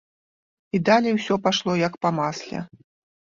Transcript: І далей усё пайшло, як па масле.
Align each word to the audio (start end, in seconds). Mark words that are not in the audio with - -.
І 0.77 0.79
далей 0.87 1.13
усё 1.17 1.37
пайшло, 1.47 1.75
як 1.87 1.93
па 2.05 2.09
масле. 2.21 2.65